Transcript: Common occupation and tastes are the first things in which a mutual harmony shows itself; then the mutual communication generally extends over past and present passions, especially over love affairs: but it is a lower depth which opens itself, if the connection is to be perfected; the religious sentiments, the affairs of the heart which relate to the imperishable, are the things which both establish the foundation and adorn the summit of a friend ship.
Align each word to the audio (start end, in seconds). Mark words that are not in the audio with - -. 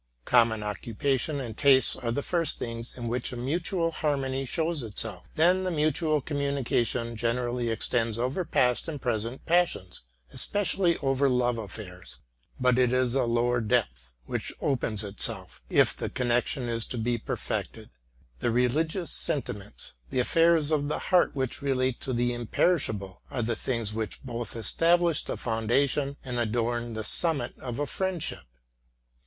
Common 0.25 0.63
occupation 0.63 1.39
and 1.39 1.55
tastes 1.55 1.95
are 1.95 2.11
the 2.11 2.23
first 2.23 2.57
things 2.57 2.97
in 2.97 3.07
which 3.07 3.31
a 3.31 3.37
mutual 3.37 3.91
harmony 3.91 4.45
shows 4.45 4.81
itself; 4.81 5.25
then 5.35 5.63
the 5.63 5.69
mutual 5.69 6.21
communication 6.21 7.15
generally 7.15 7.69
extends 7.69 8.17
over 8.17 8.43
past 8.43 8.87
and 8.87 8.99
present 8.99 9.45
passions, 9.45 10.01
especially 10.33 10.97
over 11.03 11.29
love 11.29 11.59
affairs: 11.59 12.23
but 12.59 12.79
it 12.79 12.91
is 12.91 13.13
a 13.13 13.25
lower 13.25 13.61
depth 13.61 14.15
which 14.25 14.51
opens 14.59 15.03
itself, 15.03 15.61
if 15.69 15.95
the 15.95 16.09
connection 16.09 16.67
is 16.67 16.87
to 16.87 16.97
be 16.97 17.19
perfected; 17.19 17.91
the 18.39 18.49
religious 18.49 19.11
sentiments, 19.11 19.93
the 20.09 20.19
affairs 20.19 20.71
of 20.71 20.87
the 20.87 20.97
heart 21.13 21.35
which 21.35 21.61
relate 21.61 22.01
to 22.01 22.11
the 22.11 22.33
imperishable, 22.33 23.21
are 23.29 23.43
the 23.43 23.55
things 23.55 23.93
which 23.93 24.19
both 24.23 24.55
establish 24.55 25.23
the 25.23 25.37
foundation 25.37 26.17
and 26.25 26.39
adorn 26.39 26.95
the 26.95 27.03
summit 27.03 27.55
of 27.59 27.77
a 27.77 27.85
friend 27.85 28.23
ship. 28.23 28.45